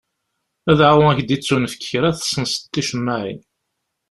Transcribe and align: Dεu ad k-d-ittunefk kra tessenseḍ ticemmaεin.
Dεu 0.79 0.99
ad 1.11 1.15
k-d-ittunefk 1.17 1.81
kra 1.89 2.09
tessenseḍ 2.17 2.63
ticemmaεin. 2.73 3.39